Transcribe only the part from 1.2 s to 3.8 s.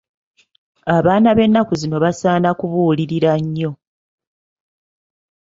b'ennaku zino basaana kubuulirira nnyo.